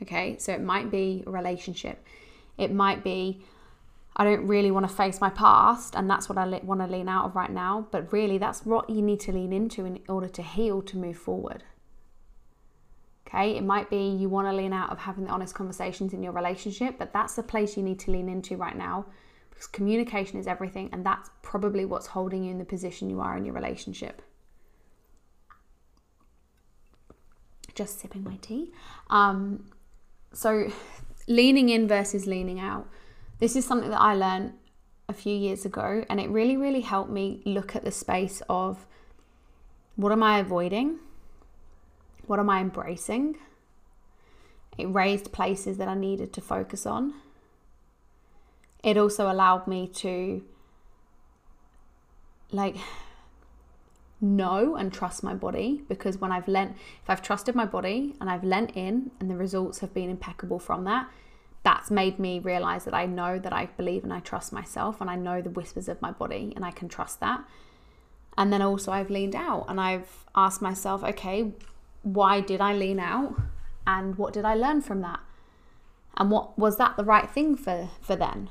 Okay, 0.00 0.36
so 0.38 0.52
it 0.52 0.62
might 0.62 0.88
be 0.88 1.24
a 1.26 1.30
relationship, 1.32 2.06
it 2.56 2.72
might 2.72 3.02
be 3.02 3.42
I 4.14 4.22
don't 4.22 4.46
really 4.46 4.70
want 4.70 4.88
to 4.88 4.94
face 4.94 5.20
my 5.20 5.30
past, 5.30 5.96
and 5.96 6.08
that's 6.08 6.28
what 6.28 6.38
I 6.38 6.46
want 6.62 6.80
to 6.80 6.86
lean 6.86 7.08
out 7.08 7.24
of 7.24 7.34
right 7.34 7.50
now. 7.50 7.88
But 7.90 8.12
really, 8.12 8.38
that's 8.38 8.64
what 8.64 8.88
you 8.88 9.02
need 9.02 9.18
to 9.20 9.32
lean 9.32 9.52
into 9.52 9.84
in 9.84 9.98
order 10.08 10.28
to 10.28 10.42
heal 10.42 10.80
to 10.82 10.96
move 10.96 11.16
forward. 11.16 11.64
Okay, 13.28 13.56
it 13.56 13.64
might 13.64 13.90
be 13.90 14.08
you 14.08 14.30
want 14.30 14.48
to 14.48 14.52
lean 14.52 14.72
out 14.72 14.90
of 14.90 14.98
having 14.98 15.24
the 15.24 15.30
honest 15.30 15.54
conversations 15.54 16.14
in 16.14 16.22
your 16.22 16.32
relationship, 16.32 16.96
but 16.98 17.12
that's 17.12 17.34
the 17.34 17.42
place 17.42 17.76
you 17.76 17.82
need 17.82 17.98
to 18.00 18.10
lean 18.10 18.28
into 18.28 18.56
right 18.56 18.76
now 18.76 19.04
because 19.50 19.66
communication 19.66 20.38
is 20.38 20.46
everything, 20.46 20.88
and 20.92 21.04
that's 21.04 21.30
probably 21.42 21.84
what's 21.84 22.06
holding 22.06 22.44
you 22.44 22.52
in 22.52 22.58
the 22.58 22.64
position 22.64 23.10
you 23.10 23.20
are 23.20 23.36
in 23.36 23.44
your 23.44 23.54
relationship. 23.54 24.22
Just 27.74 28.00
sipping 28.00 28.24
my 28.24 28.36
tea. 28.36 28.72
Um, 29.10 29.68
so, 30.32 30.70
leaning 31.26 31.68
in 31.68 31.88
versus 31.88 32.26
leaning 32.26 32.60
out. 32.60 32.88
This 33.40 33.56
is 33.56 33.66
something 33.66 33.90
that 33.90 34.00
I 34.00 34.14
learned 34.14 34.54
a 35.08 35.12
few 35.12 35.34
years 35.34 35.64
ago, 35.64 36.04
and 36.08 36.20
it 36.20 36.30
really, 36.30 36.56
really 36.56 36.80
helped 36.80 37.10
me 37.10 37.42
look 37.44 37.74
at 37.74 37.84
the 37.84 37.90
space 37.90 38.42
of 38.48 38.86
what 39.96 40.12
am 40.12 40.22
I 40.22 40.38
avoiding? 40.38 41.00
What 42.28 42.38
am 42.38 42.50
I 42.50 42.60
embracing? 42.60 43.38
It 44.76 44.86
raised 44.86 45.32
places 45.32 45.78
that 45.78 45.88
I 45.88 45.94
needed 45.94 46.32
to 46.34 46.40
focus 46.40 46.86
on. 46.86 47.14
It 48.84 48.96
also 48.96 49.30
allowed 49.30 49.66
me 49.66 49.88
to, 49.94 50.44
like, 52.52 52.76
know 54.20 54.76
and 54.76 54.92
trust 54.92 55.22
my 55.22 55.34
body 55.34 55.82
because 55.88 56.18
when 56.18 56.30
I've 56.30 56.46
lent, 56.46 56.76
if 57.02 57.08
I've 57.08 57.22
trusted 57.22 57.54
my 57.54 57.64
body 57.64 58.14
and 58.20 58.28
I've 58.28 58.44
lent 58.44 58.72
in 58.76 59.10
and 59.18 59.30
the 59.30 59.36
results 59.36 59.78
have 59.78 59.94
been 59.94 60.10
impeccable 60.10 60.58
from 60.58 60.84
that, 60.84 61.08
that's 61.62 61.90
made 61.90 62.18
me 62.18 62.38
realize 62.38 62.84
that 62.84 62.94
I 62.94 63.06
know 63.06 63.38
that 63.38 63.52
I 63.52 63.66
believe 63.66 64.04
and 64.04 64.12
I 64.12 64.20
trust 64.20 64.52
myself 64.52 65.00
and 65.00 65.08
I 65.08 65.16
know 65.16 65.40
the 65.40 65.50
whispers 65.50 65.88
of 65.88 66.02
my 66.02 66.10
body 66.10 66.52
and 66.54 66.64
I 66.64 66.72
can 66.72 66.88
trust 66.88 67.20
that. 67.20 67.42
And 68.36 68.52
then 68.52 68.62
also 68.62 68.92
I've 68.92 69.10
leaned 69.10 69.34
out 69.34 69.64
and 69.68 69.80
I've 69.80 70.24
asked 70.36 70.62
myself, 70.62 71.02
okay, 71.02 71.52
why 72.02 72.40
did 72.40 72.60
I 72.60 72.72
lean 72.74 73.00
out? 73.00 73.40
And 73.86 74.16
what 74.16 74.32
did 74.32 74.44
I 74.44 74.54
learn 74.54 74.82
from 74.82 75.00
that? 75.00 75.20
And 76.16 76.30
what 76.30 76.58
was 76.58 76.76
that 76.76 76.96
the 76.96 77.04
right 77.04 77.30
thing 77.30 77.56
for 77.56 77.90
for 78.00 78.16
then? 78.16 78.50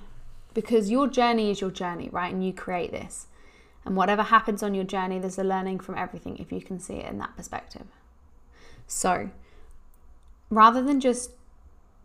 Because 0.54 0.90
your 0.90 1.08
journey 1.08 1.52
is 1.52 1.62
your 1.62 1.70
journey, 1.70 2.10
right? 2.10 2.34
And 2.34 2.44
you 2.44 2.54
create 2.54 2.92
this. 2.92 3.28
And 3.86 3.96
whatever 3.96 4.24
happens 4.24 4.64
on 4.64 4.74
your 4.74 4.84
journey, 4.84 5.20
there's 5.20 5.38
a 5.38 5.44
learning 5.44 5.80
from 5.80 5.98
everything 5.98 6.38
if 6.38 6.52
you 6.52 6.62
can 6.62 6.80
see 6.80 6.96
it 6.96 7.10
in 7.10 7.20
that 7.20 7.38
perspective. 7.38 7.88
So, 8.88 9.30
rather 10.50 10.82
than 10.82 11.00
just 11.00 11.32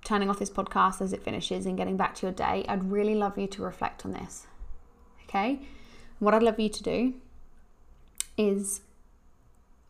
turning 0.04 0.28
off 0.28 0.38
this 0.38 0.50
podcast 0.50 1.00
as 1.00 1.12
it 1.12 1.22
finishes 1.22 1.64
and 1.64 1.76
getting 1.76 1.96
back 1.96 2.14
to 2.16 2.26
your 2.26 2.32
day, 2.32 2.64
I'd 2.68 2.90
really 2.90 3.14
love 3.14 3.38
you 3.38 3.46
to 3.48 3.62
reflect 3.62 4.04
on 4.04 4.12
this. 4.12 4.46
Okay? 5.24 5.60
What 6.18 6.34
I'd 6.34 6.42
love 6.42 6.60
you 6.60 6.68
to 6.68 6.82
do 6.82 7.14
is 8.36 8.82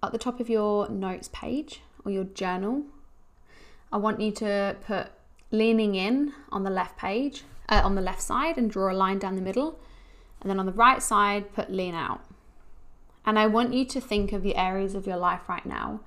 at 0.02 0.12
the 0.12 0.18
top 0.18 0.40
of 0.40 0.48
your 0.48 0.88
notes 0.88 1.28
page 1.32 1.80
or 2.04 2.10
your 2.10 2.24
journal, 2.24 2.84
I 3.92 3.98
want 3.98 4.20
you 4.20 4.32
to 4.32 4.76
put 4.86 5.12
leaning 5.50 5.94
in 5.94 6.32
on 6.50 6.64
the 6.64 6.70
left 6.70 6.96
page, 6.96 7.44
uh, 7.68 7.82
on 7.84 7.94
the 7.94 8.00
left 8.00 8.22
side, 8.22 8.56
and 8.56 8.70
draw 8.70 8.90
a 8.90 8.94
line 8.94 9.18
down 9.18 9.36
the 9.36 9.42
middle 9.42 9.78
and 10.42 10.50
then 10.50 10.58
on 10.58 10.66
the 10.66 10.72
right 10.72 11.02
side, 11.02 11.54
put 11.54 11.70
lean 11.70 11.94
out. 11.94 12.20
And 13.24 13.38
I 13.38 13.46
want 13.46 13.72
you 13.72 13.84
to 13.84 14.00
think 14.00 14.32
of 14.32 14.42
the 14.42 14.56
areas 14.56 14.96
of 14.96 15.06
your 15.06 15.16
life 15.16 15.48
right 15.48 15.64
now 15.64 16.00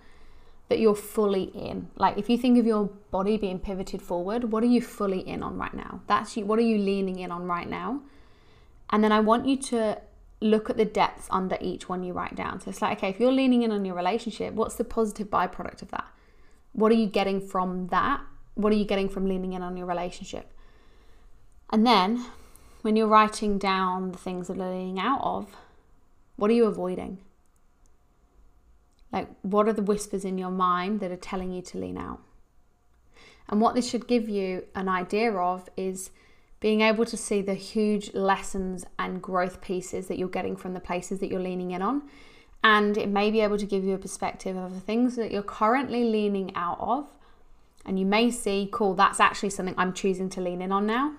that 0.68 0.80
you're 0.80 0.96
fully 0.96 1.44
in. 1.44 1.88
Like 1.96 2.18
if 2.18 2.30
you 2.30 2.38
think 2.38 2.60
of 2.60 2.66
your 2.66 2.90
body 3.12 3.38
being 3.38 3.60
pivoted 3.60 4.02
forward, 4.02 4.52
what 4.52 4.62
are 4.62 4.68
you 4.68 4.82
fully 4.82 5.20
in 5.20 5.42
on 5.42 5.58
right 5.58 5.74
now? 5.74 6.02
That's 6.08 6.36
you, 6.36 6.46
what 6.46 6.60
are 6.60 6.64
you 6.64 6.78
leaning 6.78 7.20
in 7.20 7.32
on 7.32 7.46
right 7.46 7.70
now? 7.70 8.02
And 8.90 9.02
then 9.02 9.14
I 9.14 9.22
want 9.22 9.48
you 9.48 9.56
to 9.58 10.02
look 10.46 10.70
at 10.70 10.78
the 10.78 10.86
depths 10.86 11.28
under 11.30 11.58
each 11.60 11.90
one 11.90 12.04
you 12.04 12.14
write 12.14 12.36
down. 12.36 12.62
So 12.62 12.70
it's 12.70 12.82
like, 12.82 13.00
okay, 13.00 13.10
if 13.10 13.20
you're 13.20 13.32
leaning 13.32 13.64
in 13.64 13.72
on 13.72 13.84
your 13.84 13.96
relationship, 13.96 14.54
what's 14.54 14.76
the 14.76 14.84
positive 14.84 15.28
byproduct 15.30 15.82
of 15.82 15.92
that? 15.92 16.06
What 16.74 16.92
are 16.92 16.96
you 16.96 17.08
getting 17.08 17.42
from 17.42 17.88
that? 17.88 18.22
What 18.54 18.72
are 18.72 18.76
you 18.76 18.86
getting 18.86 19.10
from 19.10 19.28
leaning 19.28 19.54
in 19.54 19.62
on 19.62 19.76
your 19.76 19.88
relationship? 19.88 20.54
And 21.72 21.86
then 21.86 22.26
when 22.84 22.96
you're 22.96 23.08
writing 23.08 23.58
down 23.58 24.12
the 24.12 24.18
things 24.18 24.48
that 24.48 24.60
are 24.60 24.70
leaning 24.70 25.00
out 25.00 25.22
of, 25.24 25.56
what 26.36 26.52
are 26.52 26.54
you 26.54 26.66
avoiding? 26.66 27.18
Like, 29.12 29.30
what 29.42 29.68
are 29.68 29.74
the 29.74 29.82
whispers 29.82 30.26
in 30.26 30.38
your 30.38 30.52
mind 30.52 31.00
that 31.00 31.12
are 31.12 31.16
telling 31.18 31.52
you 31.52 31.62
to 31.64 31.78
lean 31.78 31.98
out? 31.98 32.22
And 33.50 33.62
what 33.62 33.76
this 33.76 33.90
should 33.90 34.08
give 34.08 34.28
you 34.28 34.66
an 34.76 34.90
idea 34.90 35.32
of 35.32 35.70
is 35.78 36.12
being 36.66 36.82
able 36.82 37.06
to 37.06 37.16
see 37.16 37.44
the 37.44 37.54
huge 37.54 38.12
lessons 38.16 38.88
and 38.98 39.22
growth 39.22 39.62
pieces 39.62 40.08
that 40.08 40.18
you're 40.18 40.28
getting 40.28 40.56
from 40.56 40.74
the 40.74 40.80
places 40.80 41.20
that 41.20 41.30
you're 41.30 41.40
leaning 41.40 41.70
in 41.70 41.80
on. 41.84 42.02
And 42.64 42.98
it 42.98 43.08
may 43.08 43.30
be 43.30 43.42
able 43.42 43.60
to 43.60 43.68
give 43.68 43.84
you 43.84 43.94
a 43.94 44.00
perspective 44.00 44.58
of 44.58 44.74
the 44.74 44.80
things 44.80 45.16
that 45.16 45.32
you're 45.32 45.44
currently 45.44 46.06
leaning 46.06 46.56
out 46.56 46.80
of. 46.80 47.08
And 47.86 48.00
you 48.00 48.06
may 48.08 48.32
see, 48.32 48.68
cool, 48.72 48.96
that's 48.96 49.20
actually 49.20 49.52
something 49.52 49.76
I'm 49.78 49.94
choosing 49.94 50.28
to 50.32 50.42
lean 50.42 50.60
in 50.60 50.72
on 50.72 50.88
now. 50.88 51.14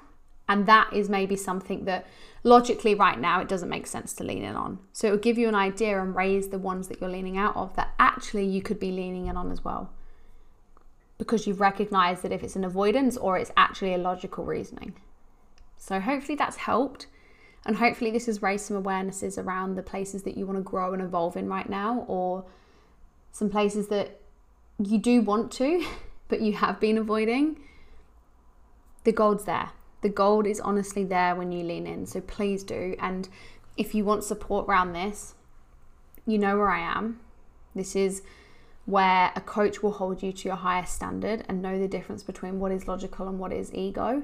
And 0.48 0.66
that 0.66 0.92
is 0.92 1.08
maybe 1.08 1.36
something 1.36 1.84
that 1.84 2.08
logically 2.42 2.96
right 2.96 3.20
now 3.20 3.40
it 3.40 3.46
doesn't 3.46 3.68
make 3.68 3.86
sense 3.86 4.14
to 4.14 4.24
lean 4.24 4.42
in 4.42 4.56
on. 4.56 4.80
So 4.92 5.06
it 5.06 5.10
will 5.12 5.18
give 5.18 5.38
you 5.38 5.46
an 5.46 5.54
idea 5.54 6.02
and 6.02 6.16
raise 6.16 6.48
the 6.48 6.58
ones 6.58 6.88
that 6.88 7.00
you're 7.00 7.08
leaning 7.08 7.38
out 7.38 7.54
of 7.54 7.76
that 7.76 7.94
actually 8.00 8.46
you 8.46 8.62
could 8.62 8.80
be 8.80 8.90
leaning 8.90 9.28
in 9.28 9.36
on 9.36 9.52
as 9.52 9.64
well. 9.64 9.92
Because 11.18 11.46
you've 11.46 11.60
recognized 11.60 12.24
that 12.24 12.32
if 12.32 12.42
it's 12.42 12.56
an 12.56 12.64
avoidance 12.64 13.16
or 13.16 13.38
it's 13.38 13.52
actually 13.56 13.94
a 13.94 13.98
logical 13.98 14.44
reasoning. 14.44 14.96
So 15.76 16.00
hopefully 16.00 16.36
that's 16.36 16.56
helped. 16.56 17.06
And 17.64 17.76
hopefully 17.76 18.10
this 18.10 18.26
has 18.26 18.42
raised 18.42 18.66
some 18.66 18.82
awarenesses 18.82 19.42
around 19.42 19.74
the 19.74 19.82
places 19.82 20.22
that 20.22 20.36
you 20.36 20.46
want 20.46 20.58
to 20.58 20.62
grow 20.62 20.92
and 20.92 21.02
evolve 21.02 21.36
in 21.36 21.48
right 21.48 21.68
now, 21.68 22.04
or 22.06 22.44
some 23.32 23.50
places 23.50 23.88
that 23.88 24.20
you 24.78 24.98
do 24.98 25.20
want 25.20 25.50
to, 25.52 25.84
but 26.28 26.40
you 26.40 26.52
have 26.54 26.78
been 26.78 26.96
avoiding. 26.96 27.58
The 29.04 29.12
gold's 29.12 29.44
there 29.44 29.70
the 30.06 30.12
gold 30.12 30.46
is 30.46 30.60
honestly 30.60 31.02
there 31.02 31.34
when 31.34 31.50
you 31.50 31.64
lean 31.64 31.84
in. 31.84 32.06
So 32.06 32.20
please 32.20 32.62
do. 32.62 32.94
And 33.00 33.28
if 33.76 33.92
you 33.92 34.04
want 34.04 34.22
support 34.22 34.68
around 34.68 34.92
this, 34.92 35.34
you 36.26 36.38
know 36.38 36.56
where 36.56 36.70
I 36.70 36.78
am. 36.78 37.18
This 37.74 37.96
is 37.96 38.22
where 38.84 39.32
a 39.34 39.40
coach 39.40 39.82
will 39.82 39.90
hold 39.90 40.22
you 40.22 40.32
to 40.32 40.48
your 40.48 40.56
highest 40.56 40.94
standard 40.94 41.44
and 41.48 41.60
know 41.60 41.76
the 41.76 41.88
difference 41.88 42.22
between 42.22 42.60
what 42.60 42.70
is 42.70 42.86
logical 42.86 43.26
and 43.26 43.40
what 43.40 43.52
is 43.52 43.74
ego. 43.74 44.22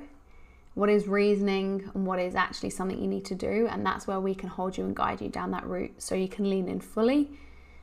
What 0.75 0.89
is 0.89 1.07
reasoning 1.07 1.91
and 1.95 2.07
what 2.07 2.19
is 2.19 2.35
actually 2.35 2.71
something 2.71 3.01
you 3.01 3.09
need 3.09 3.25
to 3.27 3.35
do. 3.35 3.69
And 3.71 3.85
that's 3.85 4.07
where 4.07 4.21
we 4.21 4.35
can 4.35 4.49
hold 4.49 4.77
you 4.77 4.85
and 4.85 4.97
guide 4.97 5.21
you 5.21 5.29
down 5.29 5.51
that 5.51 5.67
route 5.67 5.95
so 5.99 6.15
you 6.15 6.29
can 6.29 6.49
lean 6.49 6.69
in 6.69 6.81
fully 6.81 7.31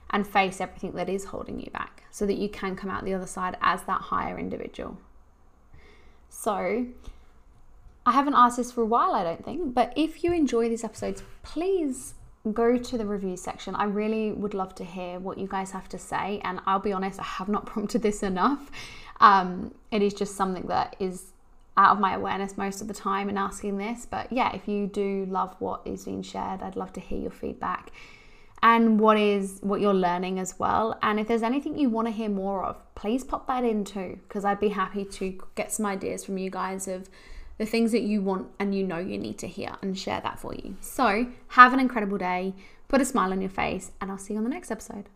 and 0.10 0.26
face 0.28 0.60
everything 0.60 0.94
that 0.94 1.08
is 1.08 1.26
holding 1.26 1.60
you 1.60 1.70
back 1.72 2.04
so 2.10 2.26
that 2.26 2.38
you 2.38 2.50
can 2.50 2.76
come 2.76 2.90
out 2.90 3.06
the 3.06 3.14
other 3.14 3.28
side 3.28 3.58
as 3.62 3.84
that 3.84 4.02
higher 4.02 4.40
individual. 4.40 4.98
So, 6.30 6.88
I 8.06 8.12
haven't 8.12 8.34
asked 8.36 8.58
this 8.58 8.72
for 8.72 8.82
a 8.82 8.86
while, 8.86 9.14
I 9.14 9.24
don't 9.24 9.44
think, 9.44 9.74
but 9.74 9.94
if 9.96 10.24
you 10.24 10.34
enjoy 10.34 10.70
these 10.70 10.84
episodes, 10.84 11.22
please 11.44 12.16
go 12.54 12.78
to 12.78 12.98
the 12.98 13.06
review 13.06 13.36
section. 13.36 13.76
I 13.76 13.84
really 13.84 14.32
would 14.32 14.54
love 14.54 14.74
to 14.76 14.84
hear 14.84 15.20
what 15.20 15.38
you 15.38 15.48
guys 15.48 15.72
have 15.72 15.90
to 15.90 16.00
say. 16.00 16.42
And 16.44 16.60
I'll 16.66 16.80
be 16.80 16.94
honest, 16.94 17.20
I 17.20 17.24
have 17.24 17.50
not 17.50 17.66
prompted 17.68 18.02
this 18.02 18.24
enough. 18.24 18.72
Um, 19.20 19.74
it 19.92 20.02
is 20.02 20.14
just 20.14 20.36
something 20.36 20.68
that 20.68 20.96
is 21.00 21.34
out 21.78 21.92
of 21.92 22.00
my 22.00 22.14
awareness 22.14 22.58
most 22.58 22.82
of 22.82 22.88
the 22.88 22.94
time 22.94 23.30
in 23.30 23.38
asking 23.38 23.78
this. 23.78 24.06
But 24.06 24.32
yeah, 24.32 24.54
if 24.54 24.68
you 24.68 24.88
do 24.88 25.26
love 25.30 25.56
what 25.60 25.82
is 25.86 26.06
being 26.06 26.22
shared, 26.22 26.62
I'd 26.62 26.76
love 26.76 26.94
to 26.94 27.00
hear 27.00 27.20
your 27.20 27.32
feedback 27.32 27.92
and 28.62 29.00
what 29.00 29.18
is 29.18 29.60
what 29.62 29.80
you're 29.82 29.94
learning 29.94 30.40
as 30.40 30.60
well. 30.60 30.98
And 31.02 31.20
if 31.20 31.28
there's 31.28 31.44
anything 31.44 31.78
you 31.78 31.90
want 31.90 32.08
to 32.08 32.12
hear 32.12 32.30
more 32.30 32.66
of, 32.66 32.78
please 32.96 33.24
pop 33.24 33.48
that 33.48 33.64
in 33.64 33.86
too, 33.86 34.20
because 34.28 34.44
I'd 34.46 34.60
be 34.60 34.70
happy 34.70 35.06
to 35.06 35.42
get 35.56 35.72
some 35.72 35.86
ideas 35.86 36.26
from 36.26 36.38
you 36.38 36.50
guys 36.50 36.88
of 36.88 37.10
the 37.58 37.66
things 37.66 37.92
that 37.92 38.02
you 38.02 38.22
want 38.22 38.48
and 38.60 38.74
you 38.74 38.84
know 38.86 39.00
you 39.00 39.18
need 39.18 39.38
to 39.40 39.48
hear 39.48 39.76
and 39.82 39.98
share 39.98 40.22
that 40.22 40.40
for 40.40 40.54
you. 40.54 40.76
So 40.82 41.28
have 41.50 41.74
an 41.74 41.80
incredible 41.80 42.18
day, 42.18 42.54
put 42.88 43.02
a 43.02 43.06
smile 43.06 43.32
on 43.32 43.42
your 43.42 43.50
face, 43.50 43.92
and 44.02 44.12
I'll 44.12 44.18
see 44.18 44.34
you 44.34 44.38
on 44.38 44.44
the 44.44 44.50
next 44.50 44.72
episode. 44.72 45.10